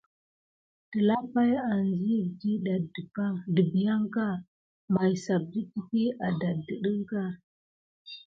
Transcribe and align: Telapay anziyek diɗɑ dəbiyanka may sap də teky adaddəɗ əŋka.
Telapay 0.91 1.51
anziyek 1.71 2.31
diɗɑ 2.93 3.25
dəbiyanka 3.55 4.25
may 4.93 5.13
sap 5.23 5.43
də 5.51 5.59
teky 5.71 6.03
adaddəɗ 6.27 6.85
əŋka. 6.91 7.23